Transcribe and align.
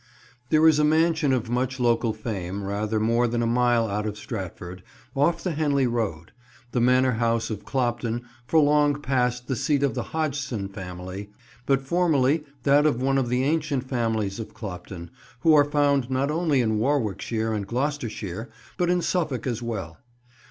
THERE 0.49 0.67
is 0.67 0.79
a 0.79 0.83
mansion 0.83 1.31
of 1.31 1.47
much 1.47 1.79
local 1.79 2.11
fame 2.11 2.63
rather 2.63 2.99
more 2.99 3.27
than 3.27 3.43
a 3.43 3.45
mile 3.45 3.87
out 3.87 4.07
of 4.07 4.17
Stratford, 4.17 4.81
off 5.13 5.43
the 5.43 5.51
Henley 5.51 5.85
road: 5.85 6.31
the 6.71 6.81
manor 6.81 7.11
house 7.11 7.51
of 7.51 7.65
Clopton, 7.65 8.23
for 8.47 8.59
long 8.59 8.99
past 8.99 9.47
the 9.47 9.55
seat 9.55 9.83
of 9.83 9.93
the 9.93 10.01
Hodgson 10.09 10.69
family, 10.69 11.29
but 11.67 11.83
formerly 11.83 12.43
that 12.63 12.87
of 12.87 12.99
one 12.99 13.19
of 13.19 13.29
the 13.29 13.43
ancient 13.43 13.87
families 13.87 14.39
of 14.39 14.55
Clopton, 14.55 15.11
who 15.41 15.53
are 15.53 15.65
found 15.65 16.09
not 16.09 16.31
only 16.31 16.61
in 16.61 16.79
Warwickshire 16.79 17.53
and 17.53 17.67
Gloucestershire, 17.67 18.49
but 18.79 18.89
in 18.89 19.03
Suffolk 19.03 19.45
as 19.45 19.61
well. 19.61 19.99